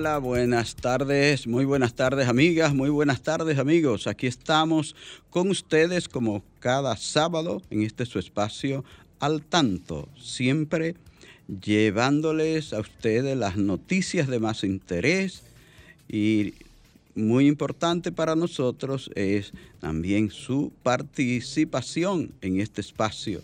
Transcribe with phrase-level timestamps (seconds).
[0.00, 4.06] Hola, buenas tardes, muy buenas tardes amigas, muy buenas tardes amigos.
[4.06, 4.96] Aquí estamos
[5.28, 8.82] con ustedes como cada sábado en este su espacio
[9.18, 10.94] al tanto, siempre
[11.48, 15.42] llevándoles a ustedes las noticias de más interés
[16.08, 16.54] y
[17.14, 23.42] muy importante para nosotros es también su participación en este espacio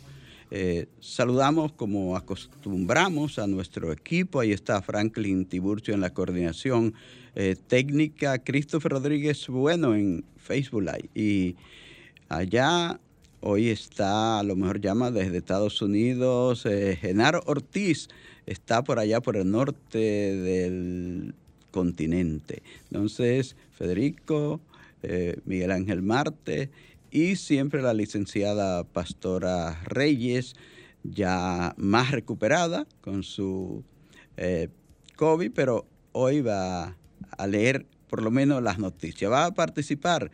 [0.50, 4.40] eh, saludamos como acostumbramos a nuestro equipo.
[4.40, 6.94] Ahí está Franklin Tiburcio en la coordinación
[7.34, 11.08] eh, técnica, Christopher Rodríguez Bueno en Facebook Live.
[11.14, 11.56] Y
[12.28, 13.00] allá
[13.40, 18.08] hoy está, a lo mejor llama desde Estados Unidos, eh, Genaro Ortiz
[18.46, 21.34] está por allá por el norte del
[21.72, 22.62] continente.
[22.90, 24.60] Entonces, Federico,
[25.44, 26.70] Miguel Ángel Marte
[27.10, 30.54] y siempre la licenciada Pastora Reyes,
[31.02, 33.84] ya más recuperada con su
[34.36, 34.68] eh,
[35.16, 36.96] COVID, pero hoy va
[37.36, 40.30] a leer por lo menos las noticias, va a participar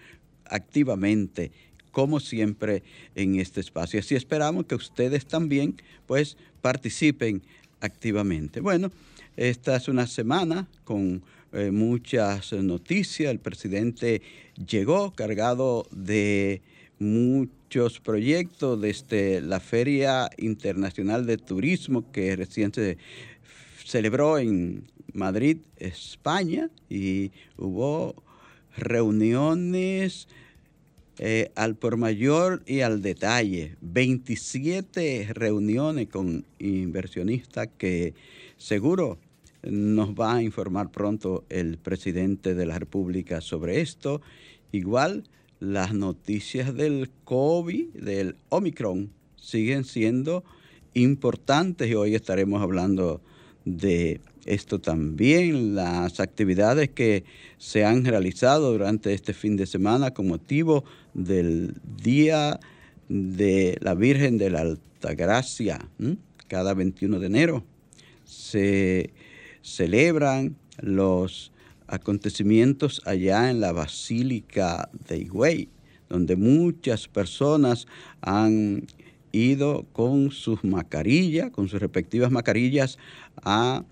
[0.46, 1.52] activamente
[1.90, 2.82] como siempre
[3.14, 4.00] en este espacio.
[4.00, 7.42] Así esperamos que ustedes también pues participen
[7.80, 8.60] activamente.
[8.60, 8.90] Bueno,
[9.36, 11.22] esta es una semana con
[11.52, 13.30] eh, muchas noticias.
[13.30, 14.22] El presidente
[14.66, 16.62] llegó cargado de
[16.98, 22.96] muchos proyectos desde la Feria Internacional de Turismo que recién se
[23.84, 28.14] celebró en Madrid, España, y hubo
[28.76, 30.28] reuniones
[31.18, 38.14] eh, al por mayor y al detalle, 27 reuniones con inversionistas que
[38.56, 39.18] seguro
[39.62, 44.20] nos va a informar pronto el presidente de la República sobre esto.
[44.72, 45.24] Igual
[45.60, 50.44] las noticias del COVID, del Omicron, siguen siendo
[50.94, 53.20] importantes y hoy estaremos hablando
[53.64, 57.24] de esto también, las actividades que
[57.58, 60.84] se han realizado durante este fin de semana con motivo
[61.14, 62.58] del Día
[63.08, 65.88] de la Virgen de la Altagracia,
[66.48, 67.64] cada 21 de enero.
[68.24, 69.10] Se
[69.62, 71.52] celebran los
[71.86, 75.68] acontecimientos allá en la Basílica de Higüey,
[76.08, 77.86] donde muchas personas
[78.20, 78.86] han
[79.32, 82.98] ido con sus mascarillas, con sus respectivas mascarillas,
[83.42, 83.84] a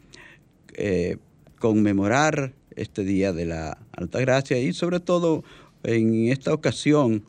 [0.75, 1.17] eh,
[1.59, 4.59] conmemorar este Día de la Alta Gracia.
[4.59, 5.45] Y sobre todo
[5.83, 7.25] en esta ocasión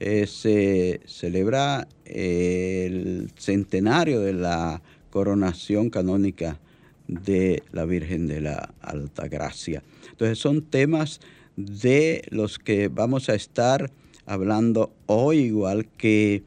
[0.00, 6.60] eh, se celebra el centenario de la coronación canónica
[7.08, 9.82] de la Virgen de la Alta Gracia.
[10.10, 11.20] Entonces son temas
[11.56, 13.90] de los que vamos a estar
[14.26, 16.42] hablando hoy, igual que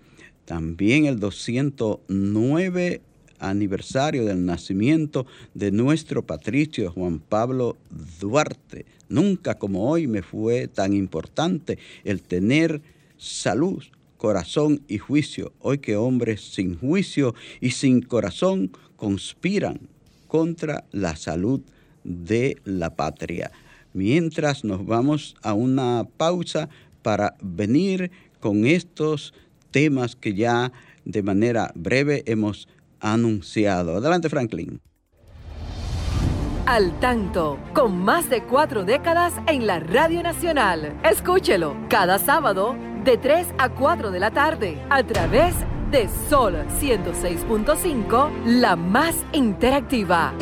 [0.46, 3.02] también el 209
[3.40, 7.78] aniversario del nacimiento de nuestro patricio Juan Pablo
[8.20, 8.86] Duarte.
[9.08, 12.82] Nunca como hoy me fue tan importante el tener
[13.18, 13.84] salud,
[14.18, 15.54] corazón y juicio.
[15.60, 19.80] Hoy que hombres sin juicio y sin corazón conspiran
[20.30, 21.60] contra la salud
[22.06, 23.52] de la patria.
[23.92, 26.70] Mientras nos vamos a una pausa
[27.02, 29.34] para venir con estos
[29.72, 30.72] temas que ya
[31.04, 32.70] de manera breve hemos
[33.02, 33.98] anunciado.
[33.98, 34.80] Adelante, Franklin.
[36.66, 41.00] Al tanto, con más de cuatro décadas en la Radio Nacional.
[41.04, 46.56] Escúchelo cada sábado de 3 a 4 de la tarde a través de de Sol
[46.80, 50.34] 106.5, la más interactiva.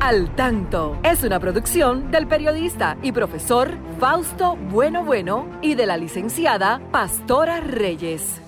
[0.00, 5.96] Al tanto es una producción del periodista y profesor Fausto Bueno Bueno y de la
[5.96, 8.41] licenciada Pastora Reyes.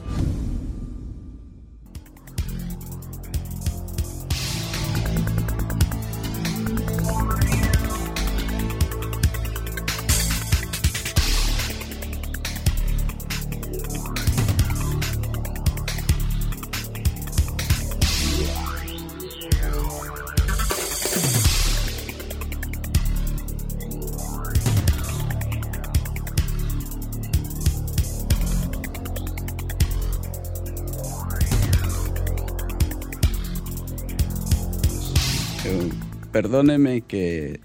[36.55, 37.59] Perdóneme que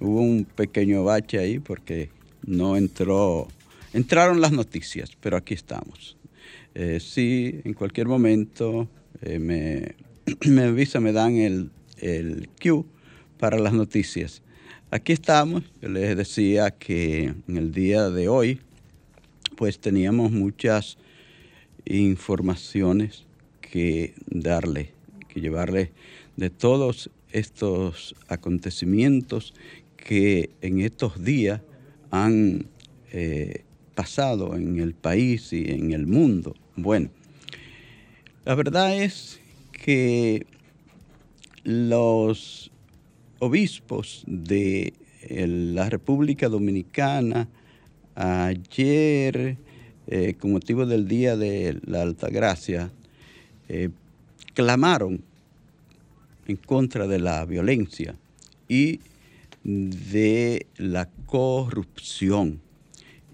[0.00, 2.10] hubo un pequeño bache ahí porque
[2.44, 3.46] no entró,
[3.92, 6.16] entraron las noticias, pero aquí estamos.
[6.74, 8.88] Eh, sí, en cualquier momento
[9.22, 9.94] eh, me,
[10.50, 12.82] me avisa, me dan el, el cue
[13.38, 14.42] para las noticias.
[14.90, 18.58] Aquí estamos, yo les decía que en el día de hoy,
[19.54, 20.98] pues teníamos muchas
[21.84, 23.26] informaciones
[23.60, 24.90] que darle,
[25.28, 25.92] que llevarle
[26.36, 29.54] de todos estos acontecimientos
[29.96, 31.60] que en estos días
[32.10, 32.66] han
[33.12, 33.64] eh,
[33.94, 36.54] pasado en el país y en el mundo.
[36.76, 37.10] Bueno,
[38.44, 39.40] la verdad es
[39.72, 40.46] que
[41.64, 42.70] los
[43.40, 44.92] obispos de
[45.28, 47.48] la República Dominicana
[48.14, 49.56] ayer,
[50.06, 52.92] eh, con motivo del Día de la Altagracia,
[53.68, 53.88] eh,
[54.54, 55.22] clamaron
[56.46, 58.14] en contra de la violencia
[58.68, 59.00] y
[59.62, 62.60] de la corrupción.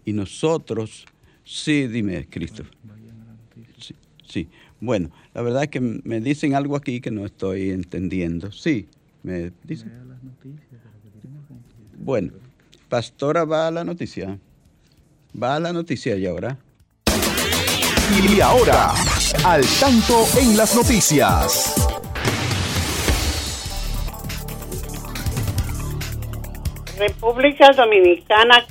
[0.05, 1.05] Y nosotros,
[1.45, 2.65] sí, dime, Cristo.
[3.79, 3.95] Sí,
[4.27, 4.49] sí,
[4.81, 8.51] bueno, la verdad es que me dicen algo aquí que no estoy entendiendo.
[8.53, 8.89] Sí,
[9.23, 9.93] me dicen.
[11.99, 12.33] Bueno,
[12.89, 14.39] Pastora va a la noticia.
[15.41, 16.59] Va a la noticia y ahora.
[18.29, 18.93] Y ahora,
[19.45, 22.00] al tanto en las noticias.
[27.01, 28.67] República Dominicana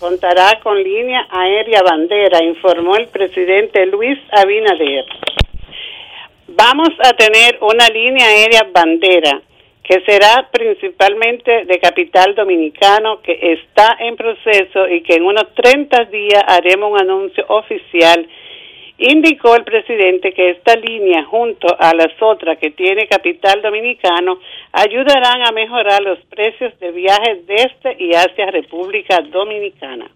[0.00, 5.04] contará con línea aérea bandera, informó el presidente Luis Abinader.
[6.48, 9.42] Vamos a tener una línea aérea bandera
[9.82, 16.06] que será principalmente de capital dominicano, que está en proceso y que en unos 30
[16.06, 18.26] días haremos un anuncio oficial
[18.96, 24.38] Indicó el presidente que esta línea, junto a las otras que tiene capital dominicano,
[24.70, 30.08] ayudarán a mejorar los precios de viajes desde y hacia República Dominicana.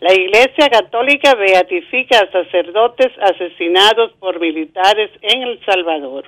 [0.00, 6.24] La Iglesia Católica beatifica a sacerdotes asesinados por militares en El Salvador.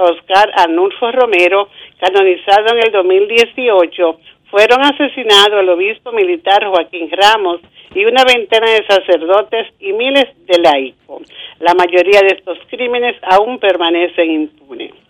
[0.00, 4.20] Oscar Arnulfo Romero, canonizado en el 2018,
[4.50, 7.62] fueron asesinados el obispo militar Joaquín Ramos
[7.94, 11.22] y una veintena de sacerdotes y miles de laicos.
[11.60, 15.03] La mayoría de estos crímenes aún permanecen impunes.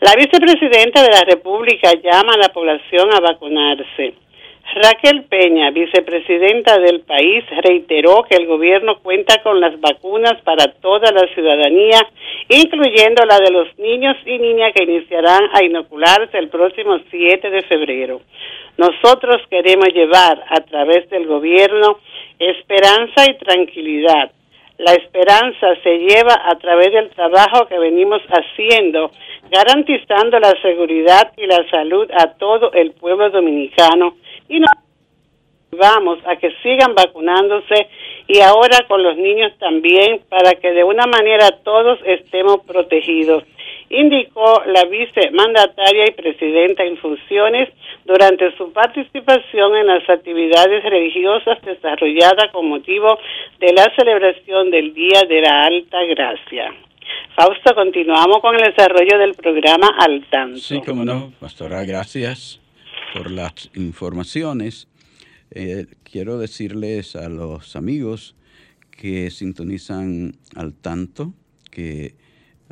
[0.00, 4.14] La vicepresidenta de la República llama a la población a vacunarse.
[4.76, 11.10] Raquel Peña, vicepresidenta del país, reiteró que el gobierno cuenta con las vacunas para toda
[11.10, 11.98] la ciudadanía,
[12.48, 17.62] incluyendo la de los niños y niñas que iniciarán a inocularse el próximo 7 de
[17.62, 18.20] febrero.
[18.76, 21.98] Nosotros queremos llevar a través del gobierno
[22.38, 24.30] esperanza y tranquilidad
[24.78, 29.10] la esperanza se lleva a través del trabajo que venimos haciendo,
[29.50, 34.16] garantizando la seguridad y la salud a todo el pueblo dominicano.
[34.48, 34.70] Y nos
[35.72, 37.88] vamos a que sigan vacunándose
[38.28, 43.44] y ahora con los niños también para que de una manera todos estemos protegidos
[43.90, 47.68] indicó la vicemandataria y presidenta en funciones
[48.04, 53.18] durante su participación en las actividades religiosas desarrolladas con motivo
[53.60, 56.74] de la celebración del Día de la Alta Gracia.
[57.34, 60.58] Fausto, continuamos con el desarrollo del programa Al Tanto.
[60.58, 62.60] Sí, cómo no, pastora, gracias
[63.14, 64.88] por las informaciones.
[65.50, 68.34] Eh, quiero decirles a los amigos
[68.90, 71.32] que sintonizan al tanto
[71.70, 72.14] que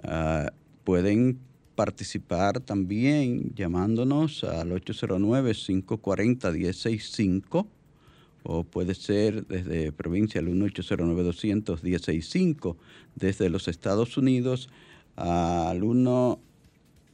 [0.02, 0.48] uh,
[0.86, 1.38] Pueden
[1.74, 7.66] participar también llamándonos al 809-540-165
[8.44, 12.76] o puede ser desde provincia al 1-809-200-165
[13.16, 14.68] desde los Estados Unidos
[15.16, 16.38] al 1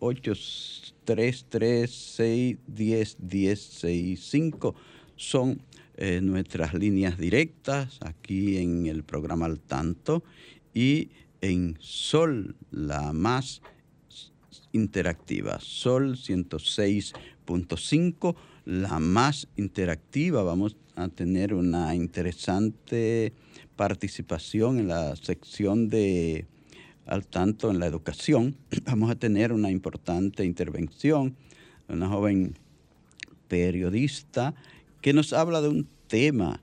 [0.00, 2.20] 833
[5.16, 5.62] son
[5.96, 10.22] eh, nuestras líneas directas aquí en el programa al tanto
[10.74, 11.08] y
[11.42, 13.60] en Sol, la más
[14.72, 18.34] interactiva, Sol 106.5,
[18.64, 20.42] la más interactiva.
[20.42, 23.34] Vamos a tener una interesante
[23.76, 26.46] participación en la sección de
[27.06, 28.56] al tanto en la educación.
[28.86, 31.36] Vamos a tener una importante intervención,
[31.88, 32.54] una joven
[33.48, 34.54] periodista
[35.00, 36.62] que nos habla de un tema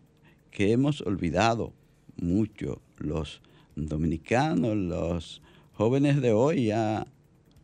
[0.51, 1.73] que hemos olvidado
[2.15, 3.41] mucho los
[3.87, 5.41] dominicanos, los
[5.73, 7.07] jóvenes de hoy ya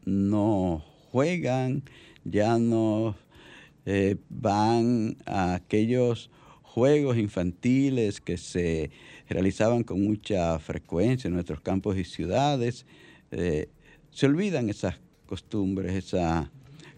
[0.05, 1.83] no juegan,
[2.23, 3.15] ya no
[3.85, 6.29] eh, van a aquellos
[6.61, 8.91] juegos infantiles que se
[9.29, 12.85] realizaban con mucha frecuencia en nuestros campos y ciudades.
[13.31, 13.69] Eh,
[14.11, 16.49] se olvidan esas costumbres, esas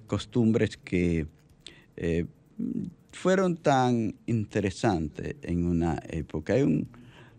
[0.08, 1.28] costumbres que
[1.96, 2.26] eh,
[3.12, 6.54] fueron tan interesantes en una época.
[6.54, 6.88] Hay un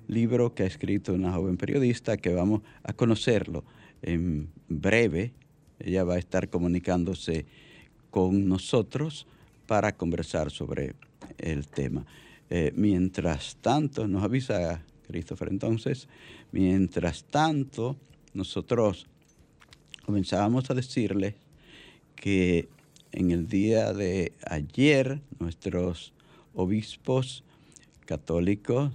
[0.09, 3.65] libro que ha escrito una joven periodista que vamos a conocerlo
[4.03, 5.33] en breve.
[5.79, 7.47] Ella va a estar comunicándose
[8.11, 9.27] con nosotros
[9.67, 10.95] para conversar sobre
[11.37, 12.05] el tema.
[12.51, 16.09] Eh, mientras tanto, nos avisa Christopher entonces,
[16.51, 17.97] mientras tanto,
[18.33, 19.07] nosotros
[20.05, 21.37] comenzábamos a decirle
[22.17, 22.69] que
[23.13, 26.13] en el día de ayer nuestros
[26.55, 27.45] obispos
[28.07, 28.93] católicos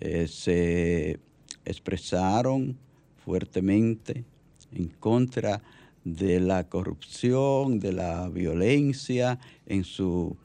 [0.00, 1.18] eh, se
[1.64, 2.76] expresaron
[3.24, 4.24] fuertemente
[4.72, 5.62] en contra
[6.04, 9.38] de la corrupción, de la violencia.
[9.66, 10.36] En su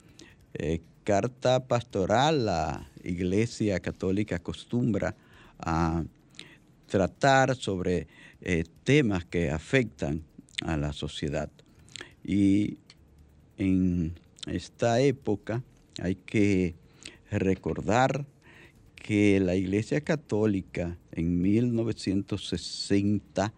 [0.54, 5.16] eh, carta pastoral, la Iglesia Católica acostumbra
[5.60, 6.04] a
[6.88, 8.08] tratar sobre
[8.42, 10.24] eh, temas que afectan
[10.62, 11.50] a la sociedad.
[12.24, 12.78] Y
[13.58, 14.14] en
[14.48, 15.64] esta época
[16.02, 16.76] hay que
[17.32, 18.26] recordar
[19.00, 23.52] que la Iglesia Católica en 1960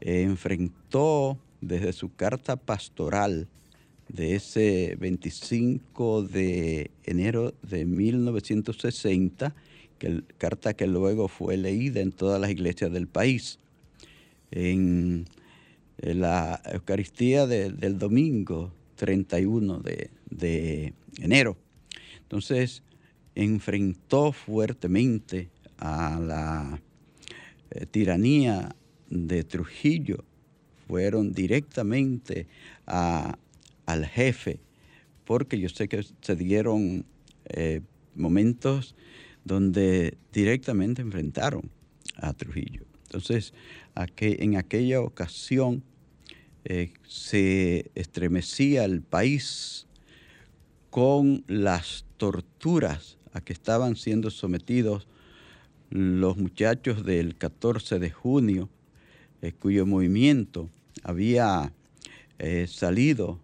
[0.00, 3.48] enfrentó desde su carta pastoral
[4.08, 9.54] de ese 25 de enero de 1960,
[9.98, 13.58] que carta que luego fue leída en todas las iglesias del país.
[14.50, 15.26] En,
[15.98, 21.56] la Eucaristía del domingo 31 de, de enero.
[22.20, 22.82] Entonces,
[23.36, 26.80] enfrentó fuertemente a la
[27.70, 28.74] eh, tiranía
[29.08, 30.24] de Trujillo,
[30.88, 32.46] fueron directamente
[32.86, 34.60] al jefe,
[35.24, 37.04] porque yo sé que se dieron
[37.46, 37.80] eh,
[38.14, 38.94] momentos
[39.44, 41.70] donde directamente enfrentaron
[42.16, 42.84] a Trujillo.
[43.04, 43.52] Entonces,
[43.94, 45.84] en aquella ocasión
[46.64, 49.86] eh, se estremecía el país
[50.90, 55.06] con las torturas a que estaban siendo sometidos
[55.90, 58.70] los muchachos del 14 de junio,
[59.42, 60.70] eh, cuyo movimiento
[61.02, 61.70] había
[62.38, 63.38] eh, salido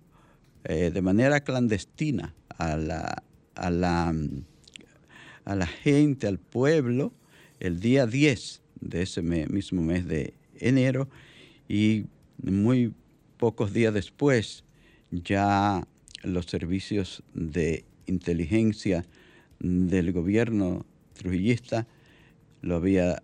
[0.65, 3.23] eh, de manera clandestina a la,
[3.55, 4.15] a, la,
[5.45, 7.13] a la gente, al pueblo,
[7.61, 11.07] el día 10 de ese mismo mes de enero
[11.69, 12.07] y
[12.43, 12.95] muy
[13.37, 14.65] pocos días después
[15.11, 15.87] ya
[16.23, 19.05] los servicios de inteligencia
[19.63, 21.87] del gobierno trujillista
[22.63, 23.23] lo había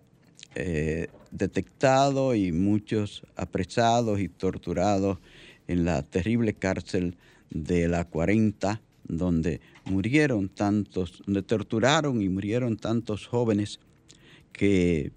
[0.55, 5.19] eh, detectado y muchos apresados y torturados
[5.67, 7.17] en la terrible cárcel
[7.49, 13.79] de la 40, donde murieron tantos, donde torturaron y murieron tantos jóvenes
[14.53, 15.11] que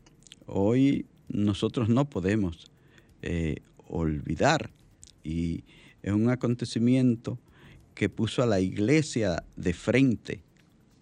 [0.47, 2.71] hoy nosotros no podemos
[3.23, 3.57] eh,
[3.88, 4.71] olvidar.
[5.25, 5.62] Y
[6.02, 7.38] es un acontecimiento
[7.95, 10.43] que puso a la iglesia de frente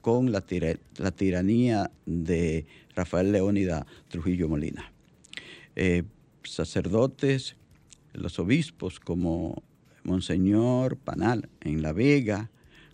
[0.00, 4.92] con la, tiranía de Rafael Leónida Trujillo Molina.
[5.76, 6.04] Eh,
[6.42, 7.56] sacerdotes,
[8.12, 9.62] los obispos como
[10.04, 12.50] Monseñor Panal en La Vega,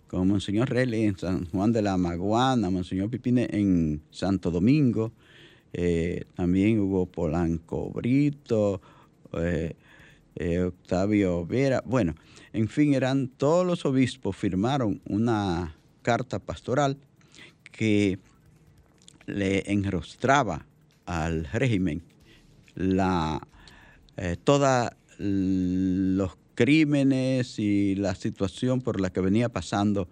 [0.07, 5.11] como Monseñor Rele en San Juan de la Maguana, Monseñor Pipine en Santo Domingo,
[5.73, 8.81] eh, también hubo Polanco Brito,
[9.33, 9.75] eh,
[10.65, 12.15] Octavio Vera, bueno,
[12.53, 15.76] en fin, eran todos los obispos firmaron una
[16.07, 16.97] carta pastoral
[17.73, 18.17] que
[19.25, 20.65] le enrostraba
[21.05, 22.01] al régimen
[22.75, 23.45] la,
[24.15, 30.07] eh, todos los crímenes y la situación por la que venía pasando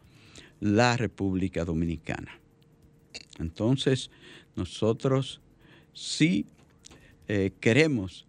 [0.60, 2.42] la República Dominicana.
[3.40, 4.12] Entonces,
[4.58, 5.40] nosotros
[5.94, 6.46] sí
[7.30, 8.28] eh, queremos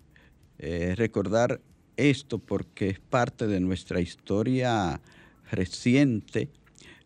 [0.60, 1.60] eh, recordar
[1.96, 5.00] esto porque es parte de nuestra historia
[5.50, 6.48] reciente.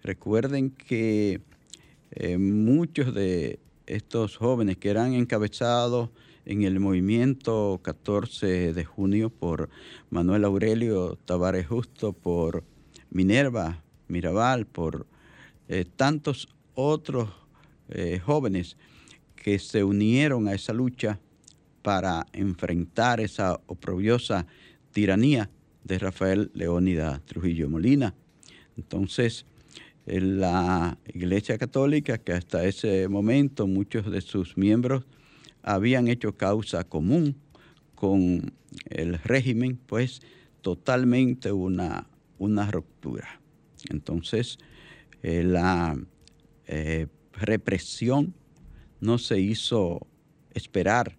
[0.02, 1.40] Recuerden que
[2.12, 6.10] eh, muchos de estos jóvenes que eran encabezados
[6.44, 9.68] en el movimiento 14 de junio por
[10.08, 12.64] Manuel Aurelio Tavares Justo, por
[13.10, 15.06] Minerva Mirabal, por
[15.68, 17.28] eh, tantos otros
[17.88, 18.76] eh, jóvenes
[19.36, 21.20] que se unieron a esa lucha
[21.82, 24.46] para enfrentar esa oprobiosa
[24.92, 25.50] tiranía
[25.84, 28.14] de Rafael Leónida Trujillo Molina.
[28.76, 29.46] Entonces,
[30.18, 35.04] la Iglesia Católica, que hasta ese momento muchos de sus miembros
[35.62, 37.36] habían hecho causa común
[37.94, 38.52] con
[38.86, 40.20] el régimen, pues
[40.62, 42.06] totalmente una,
[42.38, 43.40] una ruptura.
[43.88, 44.58] Entonces,
[45.22, 45.96] eh, la
[46.66, 48.34] eh, represión
[49.00, 50.06] no se hizo
[50.54, 51.16] esperar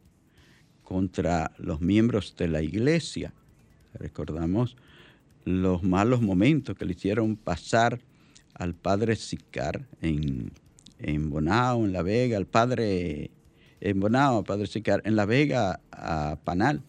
[0.83, 3.33] contra los miembros de la iglesia.
[3.93, 4.75] Recordamos
[5.45, 7.99] los malos momentos que le hicieron pasar
[8.61, 10.51] al padre Sicar en,
[10.99, 13.31] en Bonao, en La Vega, al padre
[13.79, 16.83] en Bonao, padre Sicar, en La Vega, a Panal.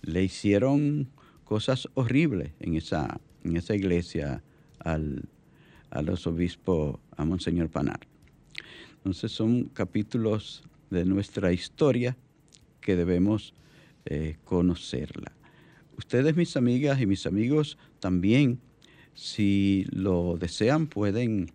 [0.00, 1.10] Le hicieron
[1.44, 4.42] cosas horribles en esa, en esa iglesia
[4.78, 5.28] al,
[5.90, 8.00] al arzobispo, a Monseñor Panal.
[8.96, 12.16] Entonces son capítulos de nuestra historia
[12.80, 13.52] que debemos
[14.06, 15.32] eh, conocerla.
[15.98, 18.60] Ustedes, mis amigas y mis amigos, también
[19.16, 21.50] si lo desean, pueden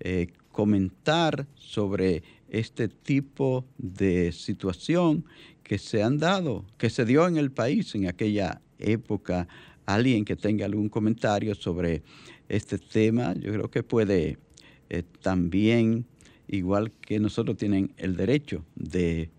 [0.00, 5.24] eh, comentar sobre este tipo de situación
[5.64, 9.48] que se han dado, que se dio en el país en aquella época.
[9.84, 12.02] Alguien que tenga algún comentario sobre
[12.48, 14.38] este tema, yo creo que puede
[14.88, 16.06] eh, también,
[16.46, 19.30] igual que nosotros, tienen el derecho de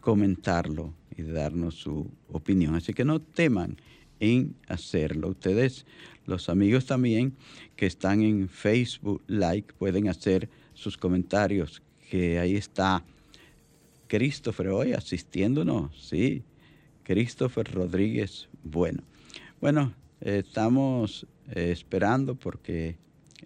[0.00, 2.74] comentarlo y darnos su opinión.
[2.74, 3.76] Así que no teman
[4.20, 5.28] en hacerlo.
[5.28, 5.86] Ustedes
[6.26, 7.34] los amigos también
[7.76, 13.04] que están en Facebook Like pueden hacer sus comentarios, que ahí está
[14.08, 16.42] Christopher hoy asistiéndonos, sí,
[17.02, 19.02] Christopher Rodríguez Bueno.
[19.60, 22.96] Bueno, estamos eh, esperando porque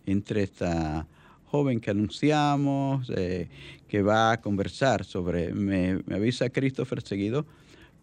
[0.06, 1.06] entre esta
[1.44, 3.48] joven que anunciamos, eh,
[3.88, 7.46] que va a conversar sobre, me, avisa Christopher seguido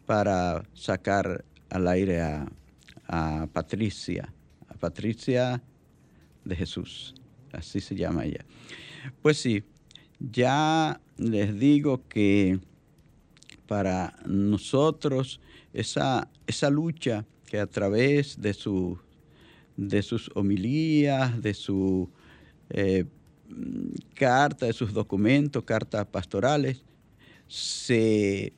[0.05, 2.21] para sacar al aire
[3.07, 4.33] a Patricia.
[4.77, 5.61] Patricia
[6.45, 7.15] de Jesús,
[7.51, 8.45] así se llama ella.
[9.21, 9.63] Pues sí,
[10.19, 12.59] ya les digo que
[13.67, 15.39] para nosotros
[15.73, 18.55] esa, esa lucha que a través de,
[19.77, 22.09] de sus homilías, de su
[22.69, 23.05] eh,
[24.13, 26.83] carta, de sus documentos, cartas pastorales,
[27.47, 28.53] se,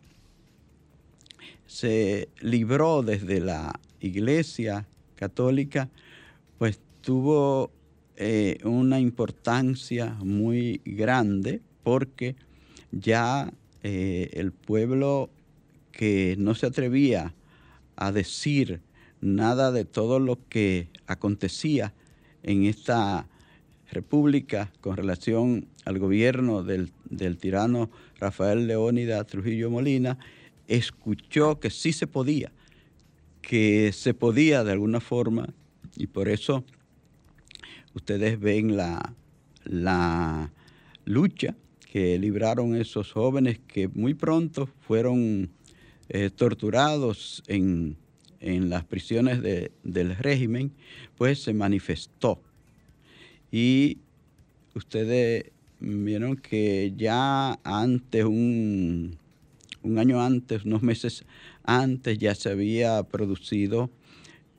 [1.66, 5.90] se libró desde la iglesia católica,
[6.60, 7.72] pues tuvo
[8.18, 12.36] eh, una importancia muy grande porque
[12.92, 15.30] ya eh, el pueblo
[15.94, 17.34] que no se atrevía
[17.96, 18.82] a decir
[19.22, 21.94] nada de todo lo que acontecía
[22.44, 23.28] en esta
[23.90, 30.20] república con relación al gobierno del, del tirano Rafael Leónida Trujillo Molina,
[30.68, 32.52] escuchó que sí se podía
[33.42, 35.54] que se podía de alguna forma
[35.96, 36.64] y por eso
[37.94, 39.14] ustedes ven la,
[39.66, 40.52] la
[41.06, 41.56] lucha
[41.92, 45.50] que libraron esos jóvenes que muy pronto fueron
[46.10, 47.98] eh, torturados en,
[48.42, 49.42] las prisiones
[49.84, 50.72] del régimen,
[51.18, 52.42] pues se manifestó.
[53.52, 53.98] Y
[54.76, 59.18] ustedes vieron que ya antes, un,
[59.84, 61.26] un año antes, unos meses
[61.64, 63.90] antes ya se había producido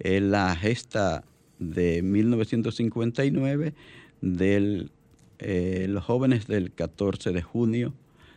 [0.03, 1.25] eh, la gesta
[1.59, 3.75] de 1959
[4.23, 4.89] de
[5.39, 7.93] eh, los jóvenes del 14 de junio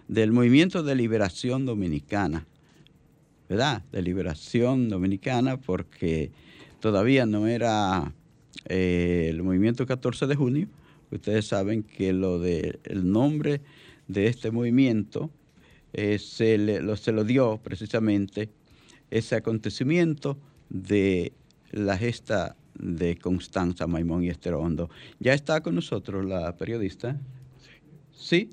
[0.09, 2.45] del movimiento de liberación dominicana,
[3.47, 3.81] ¿verdad?
[3.93, 6.31] De liberación dominicana porque
[6.81, 8.13] todavía no era
[8.65, 10.67] eh, el movimiento 14 de junio.
[11.11, 13.61] Ustedes saben que lo de el nombre
[14.09, 15.29] de este movimiento
[15.93, 18.49] se, lo, se lo dio precisamente
[19.11, 20.37] ese acontecimiento
[20.69, 21.31] de
[21.73, 24.89] la gesta de Constanza Maimón y Esterondo.
[25.19, 27.19] ¿Ya está con nosotros la periodista?
[28.15, 28.51] Sí.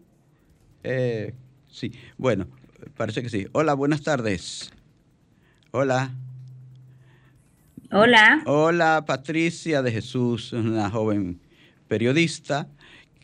[0.82, 1.34] Eh,
[1.68, 1.92] sí.
[2.16, 2.48] Bueno,
[2.96, 3.46] parece que sí.
[3.52, 4.72] Hola, buenas tardes.
[5.70, 6.14] Hola.
[7.92, 8.42] Hola.
[8.46, 11.40] Hola, Patricia de Jesús, una joven
[11.88, 12.68] periodista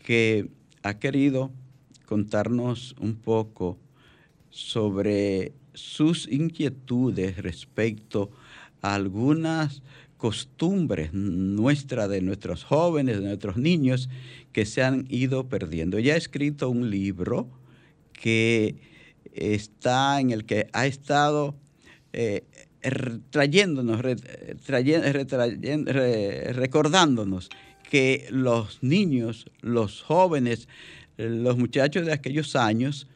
[0.04, 0.50] que
[0.82, 1.50] ha querido
[2.04, 3.78] contarnos un poco
[4.50, 8.45] sobre sus inquietudes respecto a
[8.82, 9.82] algunas
[10.16, 14.08] costumbres nuestras, de nuestros jóvenes, de nuestros niños,
[14.52, 15.98] que se han ido perdiendo.
[15.98, 17.48] Ya ha escrito un libro
[18.12, 18.76] que
[19.34, 21.54] está en el que ha estado
[22.12, 22.44] eh,
[23.30, 24.00] trayéndonos,
[26.54, 27.50] recordándonos
[27.90, 30.68] que los niños, los jóvenes,
[31.16, 33.06] los muchachos de aquellos años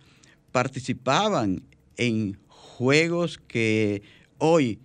[0.52, 1.62] participaban
[1.96, 4.02] en juegos que
[4.38, 4.80] hoy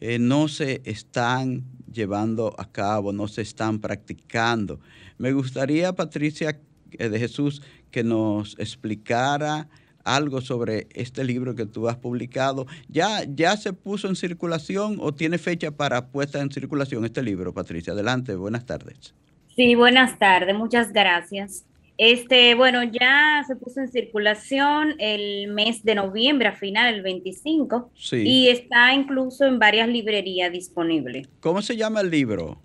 [0.00, 4.80] eh, no se están llevando a cabo, no se están practicando.
[5.18, 6.60] Me gustaría, Patricia
[6.92, 9.68] eh, de Jesús, que nos explicara
[10.04, 12.66] algo sobre este libro que tú has publicado.
[12.88, 17.52] ¿Ya, ¿Ya se puso en circulación o tiene fecha para puesta en circulación este libro,
[17.52, 17.92] Patricia?
[17.92, 19.14] Adelante, buenas tardes.
[19.54, 21.64] Sí, buenas tardes, muchas gracias.
[21.98, 27.90] Este, bueno, ya se puso en circulación el mes de noviembre, a final, el 25,
[28.12, 31.26] y está incluso en varias librerías disponible.
[31.40, 32.62] ¿Cómo se llama el libro?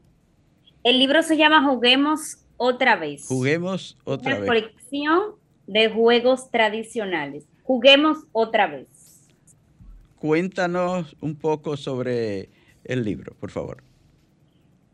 [0.84, 3.26] El libro se llama Juguemos otra vez.
[3.28, 5.22] Juguemos otra Una colección
[5.66, 7.48] de juegos tradicionales.
[7.64, 8.88] Juguemos otra vez.
[10.20, 12.50] Cuéntanos un poco sobre
[12.84, 13.84] el libro, por favor.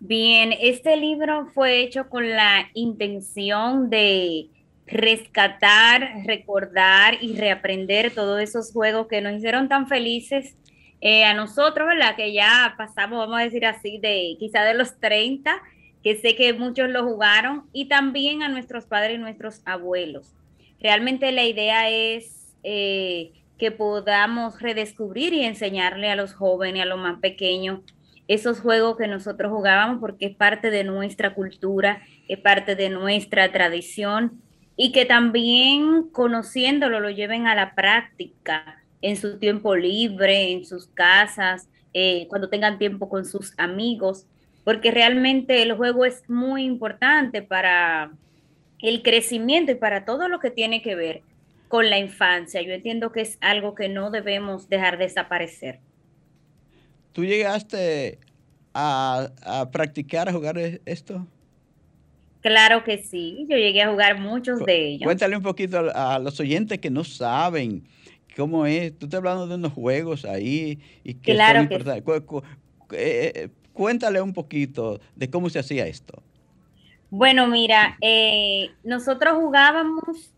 [0.01, 4.47] Bien, este libro fue hecho con la intención de
[4.88, 10.55] rescatar, recordar y reaprender todos esos juegos que nos hicieron tan felices
[11.01, 12.15] eh, a nosotros, ¿verdad?
[12.15, 15.62] Que ya pasamos, vamos a decir así, de quizá de los 30,
[16.01, 20.33] que sé que muchos lo jugaron, y también a nuestros padres y nuestros abuelos.
[20.79, 26.99] Realmente la idea es eh, que podamos redescubrir y enseñarle a los jóvenes, a los
[26.99, 27.81] más pequeños,
[28.30, 33.52] esos juegos que nosotros jugábamos porque es parte de nuestra cultura, es parte de nuestra
[33.52, 34.39] tradición
[34.78, 40.86] y que también conociéndolo lo lleven a la práctica en su tiempo libre, en sus
[40.88, 44.28] casas, eh, cuando tengan tiempo con sus amigos,
[44.63, 48.12] porque realmente el juego es muy importante para
[48.80, 51.24] el crecimiento y para todo lo que tiene que ver
[51.68, 52.62] con la infancia.
[52.62, 55.80] Yo entiendo que es algo que no debemos dejar desaparecer.
[57.13, 58.19] ¿Tú llegaste
[58.74, 59.30] a,
[59.72, 61.26] practicar, a jugar e, esto?
[62.41, 65.04] Claro que sí, yo llegué a jugar muchos de ellos.
[65.04, 67.84] Cuéntale un poquito a, los oyentes que no saben
[68.36, 68.98] cómo es.
[68.98, 72.24] Tú estás hablando de unos juegos ahí y que claro son importantes.
[72.91, 76.24] Eh, cuéntale un poquito de cómo se hacía esto.
[77.10, 80.32] Bueno, mira, eh, nosotros jugábamos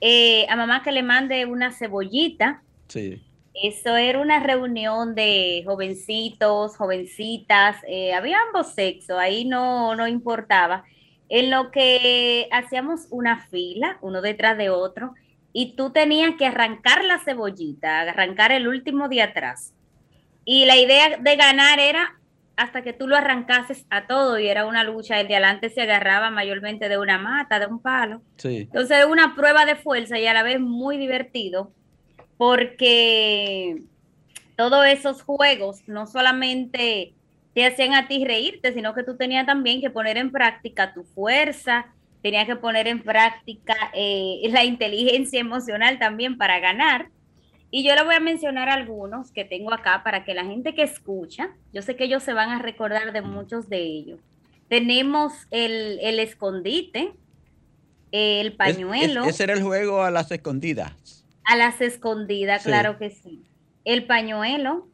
[0.00, 2.62] eh, a mamá que le mande una cebollita.
[2.88, 3.22] Sí.
[3.62, 10.84] Eso era una reunión de jovencitos, jovencitas, eh, había ambos sexos, ahí no, no importaba,
[11.28, 15.14] en lo que hacíamos una fila, uno detrás de otro,
[15.52, 19.74] y tú tenías que arrancar la cebollita, arrancar el último de atrás.
[20.44, 22.18] Y la idea de ganar era
[22.56, 25.20] hasta que tú lo arrancases a todo y era una lucha.
[25.20, 28.22] El de adelante se agarraba mayormente de una mata, de un palo.
[28.36, 28.62] Sí.
[28.62, 31.72] Entonces, una prueba de fuerza y a la vez muy divertido
[32.38, 33.82] porque
[34.56, 37.12] todos esos juegos no solamente
[37.52, 41.02] te hacían a ti reírte, sino que tú tenías también que poner en práctica tu
[41.02, 41.86] fuerza,
[42.22, 47.10] tenías que poner en práctica eh, la inteligencia emocional también para ganar.
[47.70, 50.82] Y yo le voy a mencionar algunos que tengo acá para que la gente que
[50.82, 54.20] escucha, yo sé que ellos se van a recordar de muchos de ellos.
[54.68, 57.12] Tenemos el, escondite,
[58.12, 59.24] el pañuelo.
[59.24, 61.17] ese era el juego a las escondidas.
[61.50, 63.42] A las escondidas, claro que sí.
[63.86, 64.86] El pañuelo,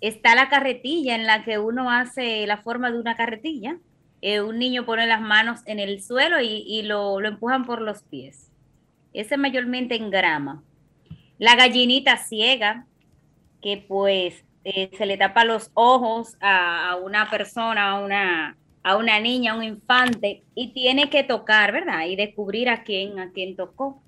[0.00, 3.78] está la carretilla en la que uno hace la forma de una carretilla.
[4.20, 8.52] Eh, un niño pone las manos en el suelo y, lo, empujan por los pies.
[9.12, 10.62] Ese mayormente en grama.
[11.38, 12.86] La gallinita ciega,
[13.60, 19.18] que pues eh, se le tapa los ojos a, una persona, a una, a una
[19.18, 22.06] niña, a un infante, y tiene que tocar, ¿verdad?
[22.06, 24.02] Y descubrir a quién, a quién tocó.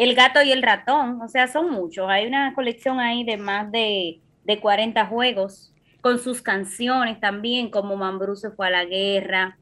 [0.00, 2.08] El gato y el ratón, o sea, son muchos.
[2.08, 7.96] Hay una colección ahí de más de, de 40 juegos, con sus canciones también, como
[7.96, 9.58] Mambrú fue a la guerra,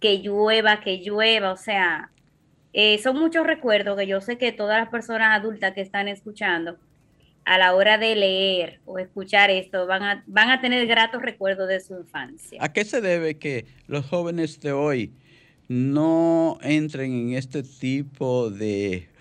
[0.00, 2.10] que llueva, que llueva, o sea,
[2.72, 6.78] eh, son muchos recuerdos que yo sé que todas las personas adultas que están escuchando,
[7.44, 11.68] a la hora de leer o escuchar esto, van a, van a tener gratos recuerdos
[11.68, 12.58] de su infancia.
[12.62, 15.12] ¿A qué se debe que los jóvenes de hoy
[15.68, 19.12] no entren en este tipo de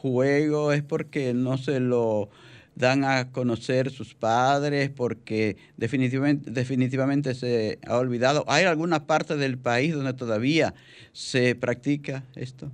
[0.00, 2.30] juego es porque no se lo
[2.74, 8.44] dan a conocer sus padres, porque definitivamente, definitivamente se ha olvidado.
[8.48, 10.74] ¿Hay alguna parte del país donde todavía
[11.12, 12.70] se practica esto?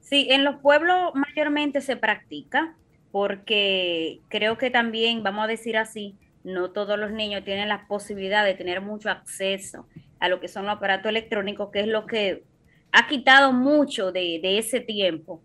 [0.00, 2.76] Sí, en los pueblos mayormente se practica,
[3.10, 8.44] porque creo que también, vamos a decir así, no todos los niños tienen la posibilidad
[8.44, 9.86] de tener mucho acceso
[10.20, 12.44] a lo que son los aparatos electrónicos, que es lo que
[12.92, 15.42] ha quitado mucho de, de ese tiempo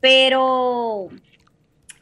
[0.00, 1.08] Pero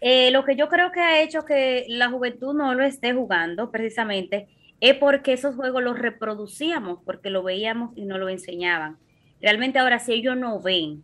[0.01, 3.71] eh, lo que yo creo que ha hecho que la juventud no lo esté jugando
[3.71, 4.49] precisamente
[4.81, 8.99] es porque esos juegos los reproducíamos, porque lo veíamos y no lo enseñaban.
[9.41, 11.03] Realmente ahora si ellos no ven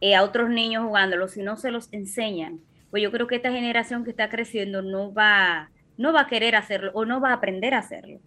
[0.00, 3.52] eh, a otros niños jugándolos, si no se los enseñan, pues yo creo que esta
[3.52, 7.34] generación que está creciendo no va, no va a querer hacerlo o no va a
[7.34, 8.20] aprender a hacerlo.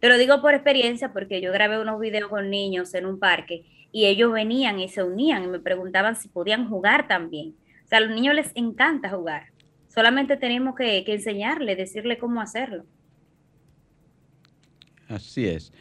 [0.00, 3.64] Te lo digo por experiencia porque yo grabé unos videos con niños en un parque
[3.96, 7.54] y ellos venían y se unían y me preguntaban si podían jugar también.
[7.82, 9.44] O sea, a los niños les encanta jugar.
[9.88, 12.84] Solamente tenemos que, que enseñarle, decirle cómo hacerlo.
[15.08, 15.72] Así es.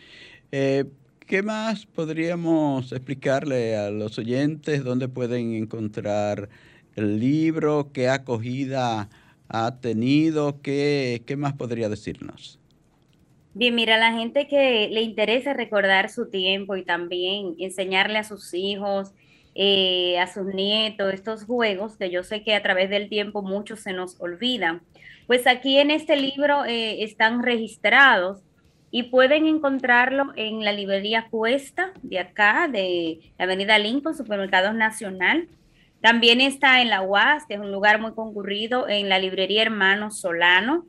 [0.54, 0.86] Eh,
[1.28, 6.48] ¿Qué más podríamos explicarle a los oyentes dónde pueden encontrar
[6.96, 9.10] el libro, qué acogida
[9.50, 12.60] ha tenido, qué, qué más podría decirnos?
[13.58, 18.54] Bien, mira, la gente que le interesa recordar su tiempo y también enseñarle a sus
[18.54, 19.14] hijos,
[19.56, 23.80] eh, a sus nietos estos juegos, que yo sé que a través del tiempo muchos
[23.80, 24.82] se nos olvidan,
[25.26, 28.44] pues aquí en este libro eh, están registrados
[28.92, 35.48] y pueden encontrarlo en la librería Cuesta de acá, de la Avenida Lincoln, Supermercados Nacional.
[36.02, 40.12] También está en la UAS, que es un lugar muy concurrido, en la librería Hermano
[40.12, 40.86] Solano.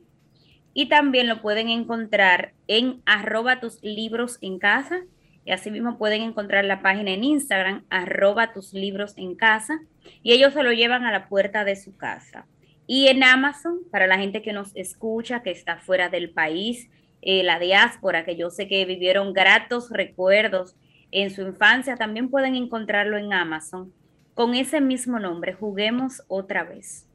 [0.79, 4.99] Y también lo pueden encontrar en arroba tus libros en casa.
[5.43, 9.79] Y asimismo pueden encontrar la página en Instagram, arroba tus libros en casa.
[10.21, 12.45] Y ellos se lo llevan a la puerta de su casa.
[12.85, 16.91] Y en Amazon, para la gente que nos escucha, que está fuera del país,
[17.23, 20.75] eh, la diáspora, que yo sé que vivieron gratos recuerdos
[21.09, 23.91] en su infancia, también pueden encontrarlo en Amazon
[24.35, 27.06] con ese mismo nombre, Juguemos otra vez.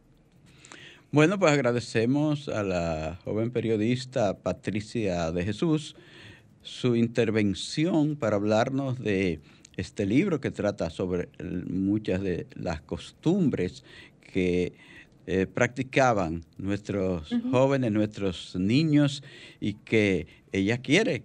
[1.14, 5.94] Bueno, pues agradecemos a la joven periodista Patricia de Jesús
[6.62, 9.40] su intervención para hablarnos de
[9.76, 11.28] este libro que trata sobre
[11.68, 13.84] muchas de las costumbres
[14.22, 14.72] que
[15.26, 19.22] eh, practicaban nuestros jóvenes, nuestros niños,
[19.60, 21.24] y que ella quiere,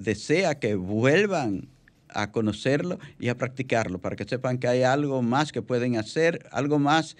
[0.00, 1.68] desea que vuelvan
[2.08, 6.48] a conocerlo y a practicarlo, para que sepan que hay algo más que pueden hacer,
[6.50, 7.16] algo más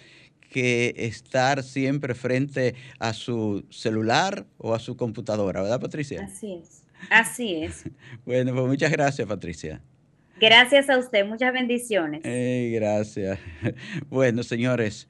[0.50, 6.22] que estar siempre frente a su celular o a su computadora, ¿verdad, Patricia?
[6.24, 7.84] Así es, así es.
[8.26, 9.80] bueno, pues muchas gracias, Patricia.
[10.40, 12.22] Gracias a usted, muchas bendiciones.
[12.24, 13.38] gracias.
[14.08, 15.08] Bueno, señores.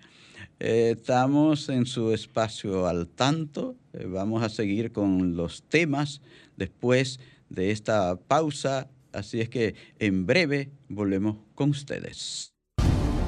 [0.61, 3.77] Eh, estamos en su espacio al tanto.
[3.95, 6.21] Eh, vamos a seguir con los temas
[6.57, 8.91] después de esta pausa.
[9.13, 12.53] Así es que en breve volvemos con ustedes.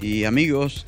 [0.00, 0.86] y amigos,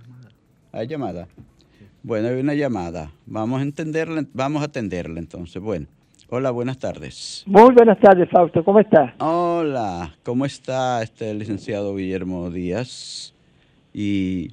[0.71, 1.27] Hay llamada.
[2.01, 3.11] Bueno, hay una llamada.
[3.25, 5.61] Vamos a entenderla, vamos a atenderla entonces.
[5.61, 5.87] Bueno.
[6.29, 7.43] Hola, buenas tardes.
[7.45, 8.63] Muy buenas tardes, Fausto.
[8.63, 9.13] ¿Cómo está?
[9.19, 13.35] Hola, ¿cómo está este licenciado Guillermo Díaz?
[13.93, 14.51] Y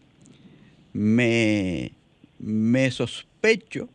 [0.92, 1.92] me,
[2.38, 3.88] me sospecho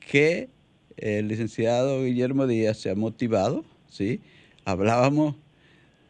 [0.00, 0.48] que
[0.96, 4.20] el licenciado Guillermo Díaz se ha motivado, ¿sí?
[4.64, 5.36] Hablábamos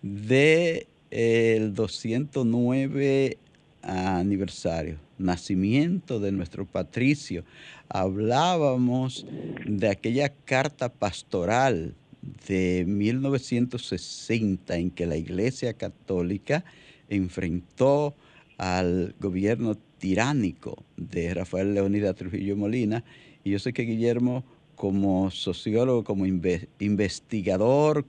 [0.02, 3.38] de el 209
[3.82, 7.44] aniversario, nacimiento de nuestro patricio
[7.88, 9.26] hablábamos
[9.66, 11.94] de aquella carta pastoral
[12.46, 16.64] de 1960 en que la Iglesia Católica
[17.08, 18.14] enfrentó
[18.58, 23.02] al gobierno tiránico de Rafael Leonidas Trujillo Molina.
[23.42, 24.44] Y yo sé que Guillermo,
[24.76, 28.04] como sociólogo, como investigador,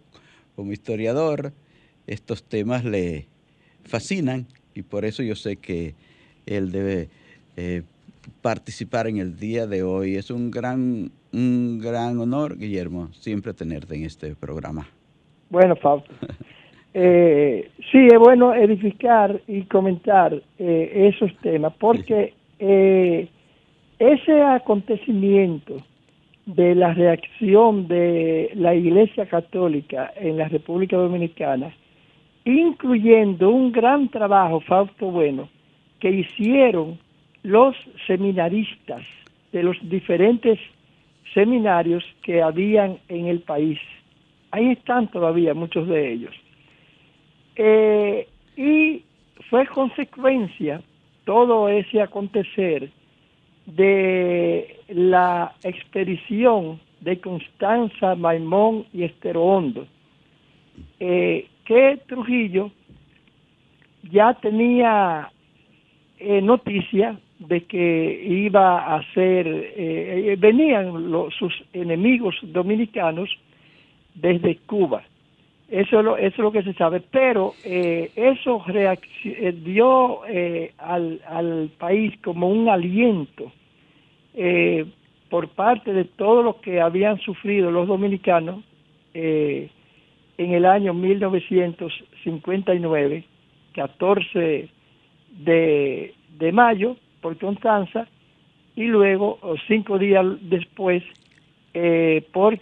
[0.56, 1.54] como historiador,
[2.07, 3.27] estos temas le
[3.83, 5.95] fascinan y por eso yo sé que
[6.45, 7.09] él debe
[7.57, 7.83] eh,
[8.41, 10.15] participar en el día de hoy.
[10.15, 14.87] Es un gran, un gran honor, Guillermo, siempre tenerte en este programa.
[15.49, 16.11] Bueno, Fausto.
[16.93, 23.27] eh, sí, es bueno edificar y comentar eh, esos temas, porque eh,
[23.99, 25.77] ese acontecimiento
[26.45, 31.73] de la reacción de la Iglesia Católica en la República Dominicana,
[32.45, 35.49] incluyendo un gran trabajo, Fausto Bueno,
[35.99, 36.99] que hicieron
[37.43, 37.75] los
[38.08, 39.04] seminaristas
[39.51, 40.60] de los diferentes
[41.34, 43.80] seminarios que habían en el país.
[44.51, 46.36] Ahí están todavía muchos de ellos.
[47.56, 48.27] Eh,
[48.58, 49.04] y
[49.49, 50.82] fue consecuencia
[51.25, 52.89] todo ese acontecer
[53.65, 59.88] de la expedición de Constanza, Maimón y Esterohondo,
[60.99, 62.71] eh, que Trujillo
[64.12, 65.32] ya tenía
[66.19, 73.30] eh, noticia de que iba a ser, eh, eh, venían sus enemigos dominicanos
[74.13, 75.04] desde Cuba.
[75.67, 78.63] Eso es lo, eso es lo que se sabe, pero eh, eso
[79.63, 80.21] dio
[80.78, 83.52] al, al, país como un aliento
[85.30, 88.63] por parte de todo lo que habían sufrido los dominicanos
[90.43, 93.23] en el año 1959,
[93.75, 94.69] 14
[95.38, 98.08] de, de mayo, por Constanza
[98.75, 101.04] y luego cinco días después
[101.73, 102.60] eh, por,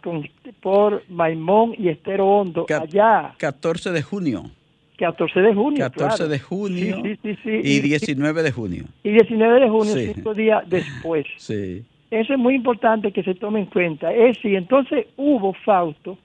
[0.61, 3.33] por Maimón y Estero Hondo allá.
[3.37, 4.51] 14 de junio.
[4.97, 5.79] 14 de junio.
[5.79, 8.83] 14 de junio y 19 de junio.
[9.03, 11.25] Y 19 de junio, cinco días después.
[11.37, 11.85] Sí.
[12.11, 14.13] Eso es muy importante que se tome en cuenta.
[14.13, 16.17] Es y entonces hubo, Fausto,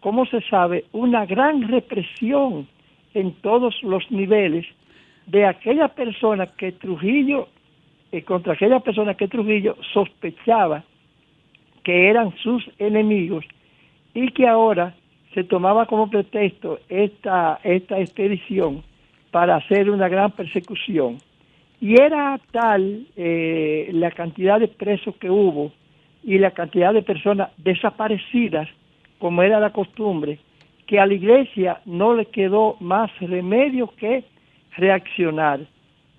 [0.00, 2.68] como se sabe, una gran represión
[3.14, 4.66] en todos los niveles
[5.26, 7.48] de aquella persona que Trujillo
[8.12, 10.84] eh, contra aquellas personas que Trujillo sospechaba
[11.82, 13.44] que eran sus enemigos
[14.14, 14.94] y que ahora
[15.34, 18.82] se tomaba como pretexto esta, esta expedición
[19.30, 21.18] para hacer una gran persecución.
[21.80, 25.72] Y era tal eh, la cantidad de presos que hubo
[26.24, 28.68] y la cantidad de personas desaparecidas,
[29.18, 30.38] como era la costumbre,
[30.86, 34.24] que a la iglesia no le quedó más remedio que
[34.76, 35.60] reaccionar.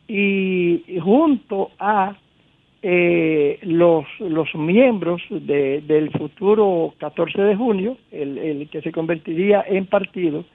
[0.07, 2.15] Y junto a
[2.81, 9.85] eh, los, los miembros de, del futuro 14 de junio, el, que se convertiría en
[9.85, 10.45] partido,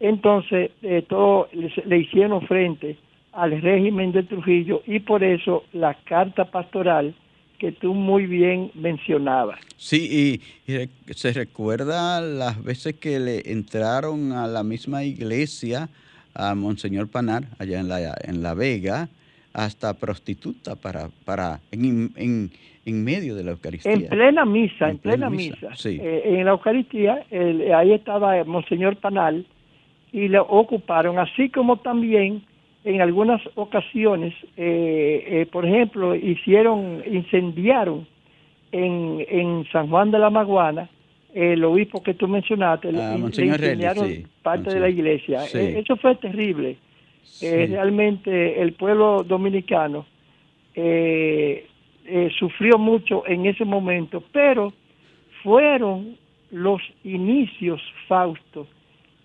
[0.00, 2.96] entonces eh, todo le, hicieron frente
[3.32, 7.14] al régimen de Trujillo y por eso la carta pastoral
[7.58, 9.60] que tú muy bien mencionabas.
[9.76, 15.88] Sí, y, se recuerda las veces que le entraron a la misma iglesia
[16.34, 19.08] a Monseñor Panar, allá en La, en la Vega,
[19.52, 22.50] hasta prostituta para, para en, en,
[22.84, 23.92] en, medio de la Eucaristía.
[23.92, 25.68] En plena misa, en, plena, misa.
[25.84, 27.24] Eh, en la Eucaristía,
[27.74, 29.46] ahí estaba Monseñor Panal
[30.12, 32.42] y le ocuparon, así como también
[32.86, 38.06] en algunas ocasiones, eh, eh, por ejemplo, hicieron, incendiaron
[38.70, 40.88] en, en San Juan de la Maguana
[41.34, 43.18] el obispo que tú mencionaste, le, ah,
[44.42, 45.44] parte de la iglesia.
[45.52, 46.78] Eh, eso fue terrible.
[47.42, 50.06] Eh, realmente el pueblo dominicano
[50.74, 51.66] eh,
[52.38, 54.72] sufrió mucho en ese momento, pero
[55.42, 56.16] fueron
[56.52, 58.66] los inicios, Fausto,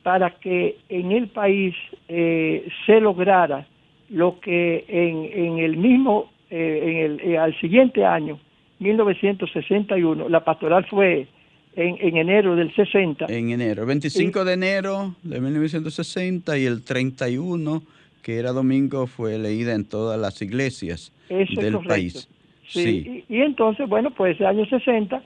[0.04, 1.76] para que en el país
[2.08, 3.68] se lograra
[4.10, 8.38] lo que en, en el mismo en el, al siguiente año,
[8.80, 11.28] 1961, la pastoral fue
[11.76, 13.26] en, en, enero del 60.
[13.30, 17.84] En enero, 25 de enero de 1960 y el 31,
[18.22, 22.28] que era domingo, fue leída en todas las iglesias del país.
[22.68, 25.22] Sí, Y, entonces, bueno, pues el año 60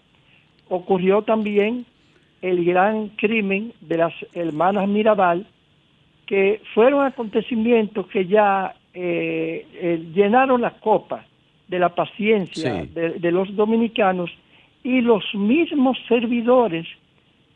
[0.70, 1.86] ocurrió también
[2.46, 5.48] el gran crimen de las hermanas Mirabal,
[6.28, 11.26] que fueron acontecimientos que ya eh, eh, llenaron la copa
[11.68, 14.30] de la paciencia de, los dominicanos
[14.84, 16.86] y los mismos servidores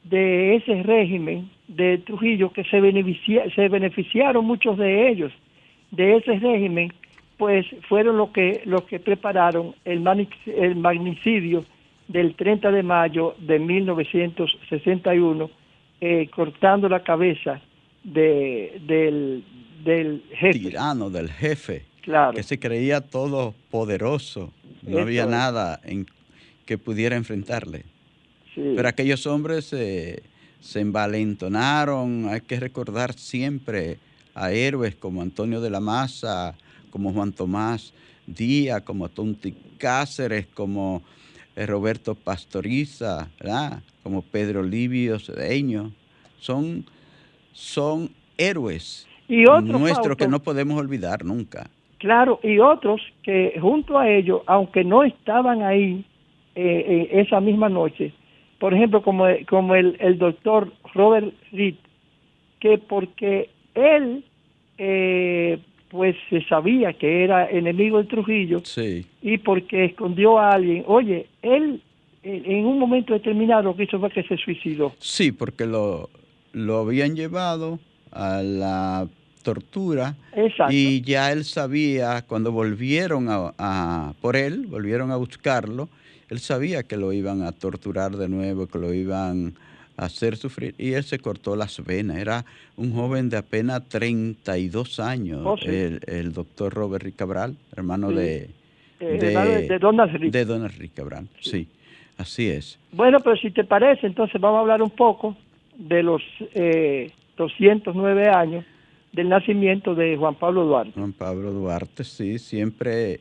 [0.03, 5.31] de ese régimen de Trujillo que se, se beneficiaron muchos de ellos
[5.91, 6.91] de ese régimen
[7.37, 10.03] pues fueron los que los que prepararon el,
[10.47, 11.63] el magnicidio
[12.09, 15.49] del 30 de mayo de 1961
[16.01, 17.61] eh, cortando la cabeza
[18.03, 19.45] de, del,
[19.85, 20.59] del jefe.
[20.59, 21.85] Tirano, del jefe.
[22.01, 22.35] Claro.
[22.35, 24.51] Que se creía todo poderoso.
[24.81, 26.07] No había nada en
[26.65, 27.85] que pudiera enfrentarle.
[28.55, 32.27] Pero aquellos hombres se envalentonaron.
[32.29, 33.99] Hay que recordar siempre
[34.33, 36.55] a héroes como Antonio de la Maza,
[36.89, 37.93] como Juan Tomás
[38.25, 41.18] Díaz, como Tonti Cáceres, como eh,
[41.65, 43.29] Roberto Pastoriza,
[44.03, 45.91] como Pedro Livio Cedeño.
[46.39, 46.85] Son
[47.53, 51.69] son héroes y nuestros que no podemos olvidar nunca.
[51.97, 56.05] Claro, y otros que junto a ellos, aunque no estaban ahí
[56.55, 58.13] eh, eh, esa misma noche,
[58.59, 61.75] por ejemplo, como, como el, el doctor Robert Reed,
[62.59, 64.23] que porque él
[64.77, 68.61] eh, pues se sabía que era enemigo de Trujillo
[69.21, 71.81] y porque escondió a alguien, oye, él
[72.23, 74.93] en un momento determinado lo que hizo fue que se suicidó.
[74.99, 76.09] Sí, porque lo,
[76.51, 77.79] lo habían llevado
[78.11, 79.07] a la
[79.43, 80.15] tortura.
[80.69, 85.89] Y ya él sabía cuando volvieron a, por él, volvieron a buscarlo,
[86.29, 89.68] él sabía que lo iban a torturar de nuevo, que lo iban a
[89.99, 92.17] hacer sufrir y él se cortó las venas.
[92.17, 92.45] Era
[92.77, 98.49] un joven de apenas 32 años, oh, el, doctor Robert Rick Cabral, hermano de,
[98.99, 100.31] eh, de, de, Donald Rick.
[100.31, 101.67] De Donald Rick Cabral, sí,
[102.17, 102.79] así es.
[102.91, 105.35] Bueno, pero si te parece, entonces vamos a hablar un poco
[105.77, 106.21] de los
[106.53, 108.65] eh, 209 años
[109.11, 110.93] del nacimiento de Juan Pablo Duarte.
[110.93, 113.19] Juan Pablo Duarte, sí, siempre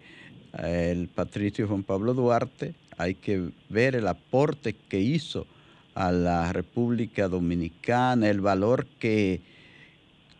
[0.63, 5.47] eh, el patricio Juan Pablo Duarte, hay que ver el aporte que hizo
[5.99, 9.41] a la República Dominicana, el valor que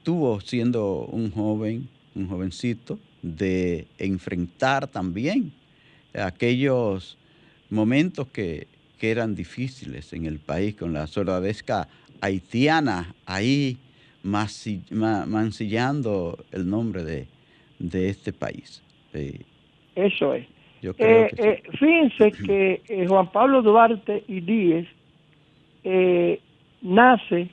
[0.05, 5.53] tuvo siendo un joven, un jovencito, de enfrentar también
[6.15, 7.19] aquellos
[7.71, 8.69] momentos que,
[9.01, 11.89] que eran difíciles en el país con la soldadesca
[12.21, 13.79] haitiana ahí
[14.23, 17.27] mancillando el nombre de,
[18.09, 18.81] este país.
[19.97, 20.47] Eso es.
[20.83, 24.87] Yo eh, eh, fíjense que eh, Juan Pablo Duarte y Díez
[26.83, 27.49] nace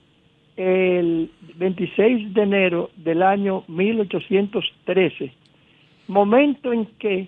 [0.57, 5.31] el 26 de enero del año 1813,
[6.07, 7.27] momento en que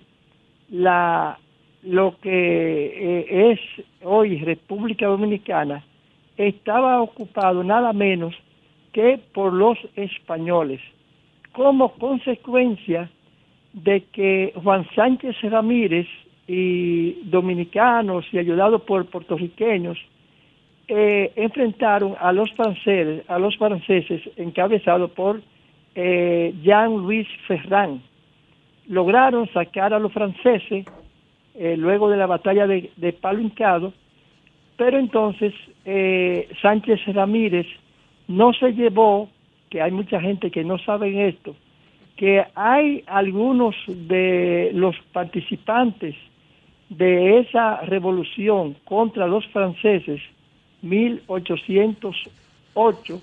[0.70, 1.38] la
[1.82, 3.60] lo que es
[4.02, 5.84] hoy República Dominicana
[6.36, 8.34] estaba ocupado nada menos
[8.92, 10.80] que por los españoles,
[11.52, 13.10] como consecuencia
[13.72, 16.06] de que Juan Sánchez Ramírez
[16.46, 19.98] y dominicanos y ayudados por puertorriqueños
[20.88, 25.42] eh, enfrentaron a los franceses, a los franceses encabezados por
[25.94, 28.00] eh, Jean-Louis Ferrand.
[28.88, 30.86] Lograron sacar a los franceses
[31.54, 33.42] eh, luego de la batalla de, de Palo
[34.76, 35.52] pero entonces
[35.84, 37.66] eh, Sánchez Ramírez
[38.28, 39.28] no se llevó,
[39.68, 41.56] que hay mucha gente que no sabe esto,
[42.16, 46.14] que hay algunos de los participantes
[46.90, 50.20] de esa revolución contra los franceses,
[50.82, 53.22] 1808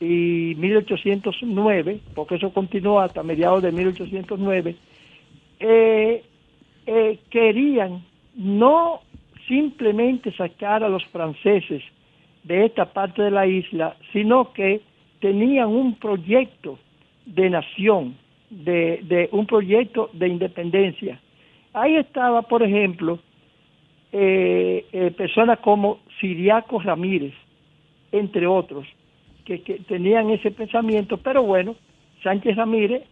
[0.00, 4.76] y 1809, porque eso continuó hasta mediados de 1809,
[5.60, 6.24] eh,
[6.86, 8.02] eh, querían
[8.34, 9.00] no
[9.48, 11.82] simplemente sacar a los franceses
[12.44, 14.82] de esta parte de la isla, sino que
[15.20, 16.78] tenían un proyecto
[17.24, 18.16] de nación,
[18.50, 21.20] de, un proyecto de independencia.
[21.72, 23.18] Ahí estaba, por ejemplo,
[24.12, 27.34] eh, eh, personas como Siriaco Ramírez,
[28.12, 28.86] entre otros,
[29.44, 31.76] que, tenían ese pensamiento, pero bueno,
[32.22, 33.02] Sánchez Ramírez,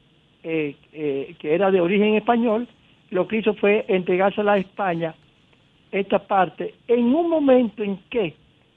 [0.42, 2.68] eh, que era de origen español,
[3.11, 5.14] lo que hizo fue entregarse a España
[5.92, 8.34] esta parte en un momento en que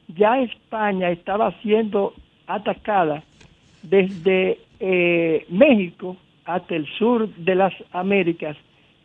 [0.07, 2.13] ya España estaba siendo
[2.45, 3.24] atacada
[3.82, 6.15] desde eh, México
[6.45, 8.55] hasta el sur de las Américas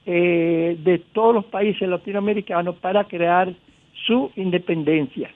[0.07, 3.53] eh, de todos los países latinoamericanos para crear
[4.07, 5.31] su independencia.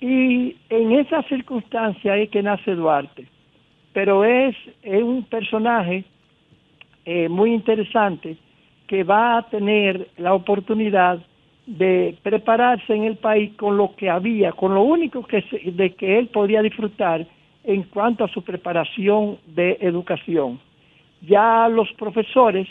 [0.00, 3.26] Y en esa circunstancia es que nace Duarte.
[3.92, 6.04] Pero es, un personaje
[7.04, 8.36] eh, muy interesante
[8.86, 11.20] que va a tener la oportunidad
[11.66, 16.18] de prepararse en el país con lo que había, con lo único que de que
[16.18, 17.26] él podía disfrutar
[17.64, 20.60] en cuanto a su preparación de educación.
[21.22, 22.68] Ya los profesores,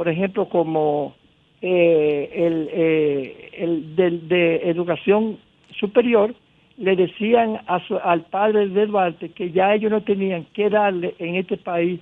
[0.00, 1.14] por ejemplo, como
[1.60, 5.36] eh, el, eh, el de, educación
[5.78, 6.34] superior,
[6.78, 11.58] le decían al padre de Duarte que ya ellos no tenían que darle en este
[11.58, 12.00] país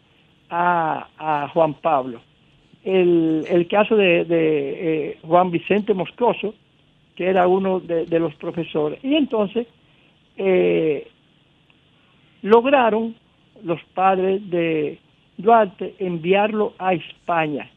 [0.49, 2.21] a, Juan Pablo.
[2.85, 6.55] El, el caso de, eh, Juan Vicente Moscoso,
[7.17, 9.01] que era uno de, los profesores.
[9.03, 9.67] Y entonces
[12.43, 13.17] lograron
[13.65, 15.01] los padres de
[15.37, 17.69] Duarte enviarlo a España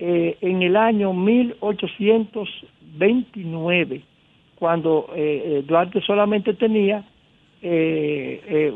[0.00, 4.02] eh, en el año 1829,
[4.54, 7.04] cuando eh, eh, Duarte solamente tenía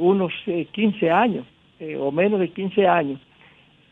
[0.01, 0.33] unos
[0.73, 1.47] 15 años
[2.01, 3.21] o menos de 15 años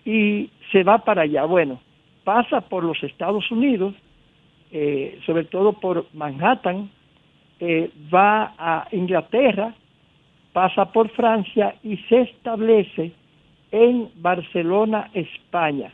[0.05, 1.45] y se va para allá.
[1.45, 1.81] Bueno,
[2.25, 3.95] pasa por los Estados Unidos,
[5.25, 6.91] sobre todo por Manhattan,
[8.13, 9.77] va a Inglaterra,
[10.53, 13.13] pasa por Francia y se establece
[13.71, 15.93] en Barcelona, España,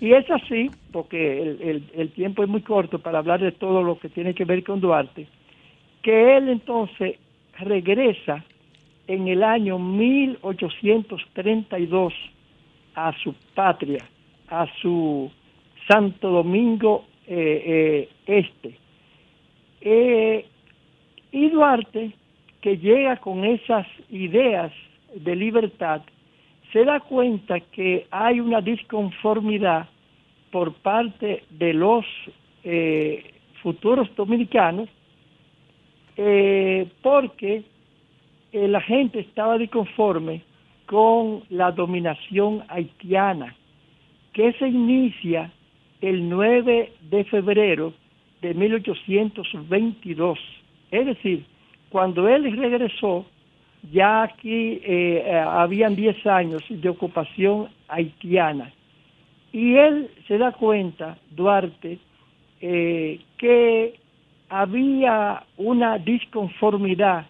[0.00, 4.08] Y es así, porque el, tiempo es muy corto para hablar de todo lo que
[4.08, 5.26] tiene que ver con Duarte,
[6.02, 7.16] que él entonces
[7.58, 8.44] regresa
[9.06, 12.12] en el año 1832
[12.94, 14.06] a su patria,
[14.48, 15.30] a su
[15.88, 18.76] Santo Domingo eh, eh, Este.
[19.80, 20.44] Eh,
[21.32, 22.12] y Duarte,
[22.60, 24.72] que llega con esas ideas
[25.14, 26.02] de libertad,
[26.72, 29.88] se da cuenta que hay una disconformidad
[30.52, 32.04] por parte de los
[33.62, 34.88] futuros dominicanos
[36.16, 37.62] eh, porque
[38.52, 40.42] eh, la gente estaba disconforme
[40.86, 43.54] con la dominación haitiana
[44.32, 45.50] que se inicia
[46.00, 47.92] el 9 de febrero
[48.42, 50.38] de 1822.
[50.90, 51.44] Es decir,
[51.90, 53.26] cuando él regresó
[53.92, 58.72] ya aquí eh, habían 10 años de ocupación haitiana.
[59.52, 61.98] Y él se da cuenta, Duarte,
[62.60, 63.94] que
[64.50, 67.26] había una disconformidad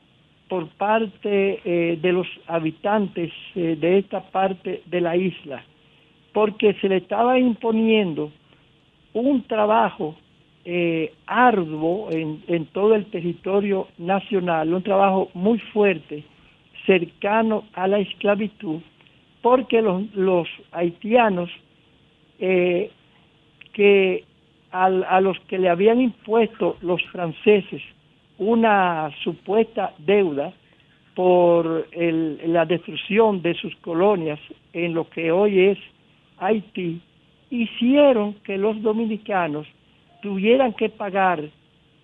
[0.48, 1.60] por parte
[2.02, 5.62] de los habitantes de esta parte de la isla,
[6.32, 8.32] porque se le estaba imponiendo
[9.12, 10.16] un trabajo
[11.26, 16.24] arduo en, todo el territorio nacional, un trabajo muy fuerte,
[16.84, 18.80] cercano a la esclavitud,
[19.42, 21.50] porque los, haitianos
[22.38, 22.90] eh,
[23.72, 24.24] que
[24.72, 27.82] a los que le habían impuesto los franceses
[28.40, 30.52] una supuesta deuda
[31.14, 34.40] por la destrucción de sus colonias
[34.72, 35.78] en lo que hoy es
[36.38, 37.02] Haití,
[37.50, 39.66] hicieron que los dominicanos
[40.22, 41.42] tuvieran que pagar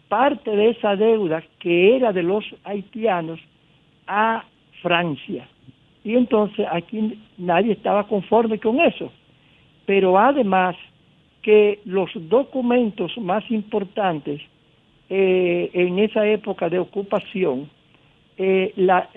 [0.08, 3.40] parte de esa deuda que era de los haitianos
[4.06, 4.44] a
[4.82, 5.48] Francia.
[6.04, 9.10] Y entonces aquí nadie estaba conforme con eso.
[9.86, 10.76] Pero además
[11.46, 14.42] que los documentos más importantes
[15.08, 17.70] eh, en esa época de ocupación
[18.36, 19.08] eh, la,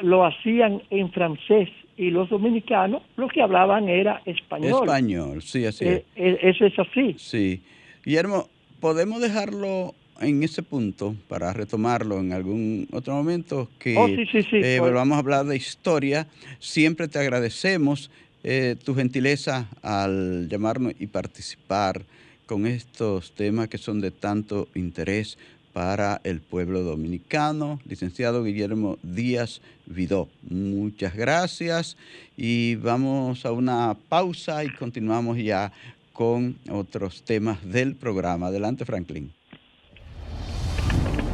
[0.00, 1.68] lo hacían en francés
[1.98, 4.84] y los dominicanos lo que hablaban era español.
[4.84, 6.02] Español, sí, así es.
[6.16, 7.16] Eh, eso es así.
[7.18, 7.60] Sí.
[8.02, 8.48] Guillermo,
[8.80, 15.16] ¿podemos dejarlo en ese punto, para retomarlo en algún otro momento, que oh, eh, volvamos
[15.16, 16.26] a hablar de historia.
[16.58, 18.10] Siempre te agradecemos
[18.44, 22.02] eh, tu gentileza al llamarnos y participar
[22.44, 25.38] con estos temas que son de tanto interés
[25.72, 30.28] para el pueblo dominicano, licenciado Guillermo Díaz Vidó.
[30.48, 31.96] Muchas gracias
[32.36, 35.72] y vamos a una pausa y continuamos ya
[36.12, 38.48] con otros temas del programa.
[38.48, 39.32] Adelante, Franklin.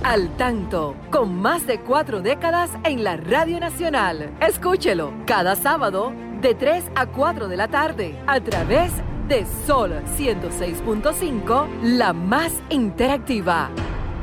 [0.05, 4.35] Al tanto, con más de cuatro décadas en la Radio Nacional.
[4.41, 8.93] Escúchelo cada sábado de 3 a 4 de la tarde a través
[9.29, 13.71] de Sol 106.5, la más interactiva.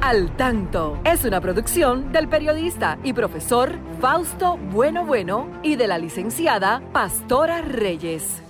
[0.02, 5.98] Al tanto es una producción del periodista y profesor Fausto Bueno Bueno y de la
[6.00, 8.42] licenciada Pastora Reyes.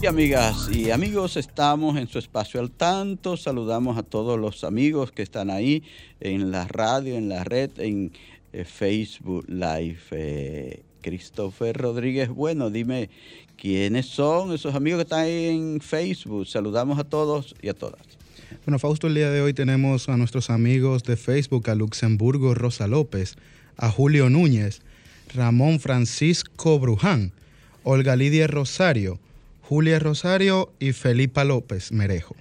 [0.00, 3.36] Y amigas y amigos, estamos en su espacio al tanto.
[3.36, 5.82] Saludamos a todos los amigos que están ahí
[6.20, 8.12] en la radio, en la red, en
[8.52, 9.98] eh, Facebook Live.
[10.12, 13.08] Eh, Christopher Rodríguez, bueno, dime
[13.56, 16.46] quiénes son esos amigos que están ahí en Facebook.
[16.46, 18.02] Saludamos a todos y a todas.
[18.66, 22.86] Bueno, Fausto, el día de hoy tenemos a nuestros amigos de Facebook, a Luxemburgo Rosa
[22.86, 23.36] López,
[23.78, 24.82] a Julio Núñez,
[25.34, 27.32] Ramón Francisco Bruján,
[27.84, 29.18] Olga Lidia Rosario,
[29.62, 32.36] Julia Rosario y Felipa López Merejo.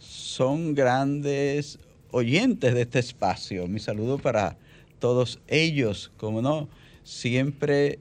[0.00, 1.78] Son grandes
[2.10, 3.68] oyentes de este espacio.
[3.68, 4.56] Mi saludo para
[4.98, 6.68] todos ellos, como no,
[7.04, 7.98] siempre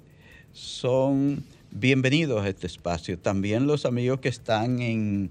[0.57, 3.19] son bienvenidos a este espacio.
[3.19, 5.29] También los amigos que están en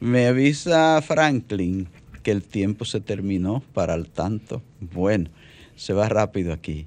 [0.00, 1.88] me avisa Franklin
[2.22, 4.62] que el tiempo se terminó para el tanto.
[4.80, 5.28] Bueno,
[5.76, 6.86] se va rápido aquí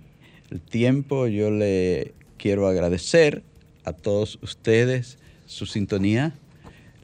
[0.50, 1.28] el tiempo.
[1.28, 3.44] Yo le quiero agradecer
[3.86, 6.34] a todos ustedes su sintonía.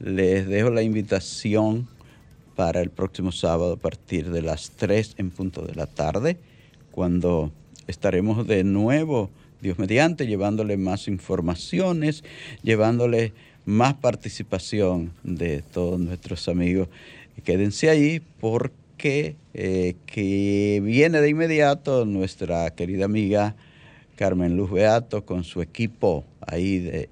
[0.00, 1.86] Les dejo la invitación
[2.56, 6.36] para el próximo sábado a partir de las 3 en punto de la tarde,
[6.90, 7.50] cuando
[7.86, 9.30] estaremos de nuevo,
[9.60, 12.24] Dios mediante, llevándole más informaciones,
[12.62, 13.32] llevándole
[13.64, 16.88] más participación de todos nuestros amigos.
[17.44, 23.54] Quédense ahí porque eh, que, viene de inmediato nuestra querida amiga
[24.16, 27.08] Carmen Luz Beato con su equipo ahí de,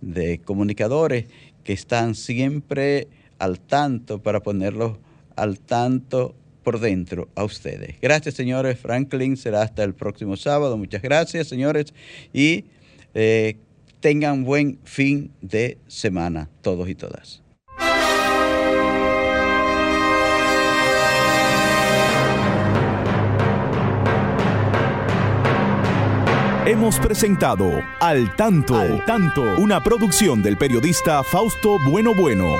[0.00, 1.26] de comunicadores
[1.64, 3.08] que están siempre
[3.42, 4.98] al tanto para ponerlos
[5.34, 7.96] al tanto por dentro a ustedes.
[8.00, 8.78] Gracias, señores.
[8.78, 10.76] Franklin será hasta el próximo sábado.
[10.78, 11.92] Muchas gracias, señores.
[12.32, 12.66] Y
[13.14, 13.56] eh,
[13.98, 17.42] tengan buen fin de semana, todos y todas.
[26.64, 32.54] Hemos presentado Al Tanto, Al Tanto, una producción del periodista Fausto Bueno Bueno.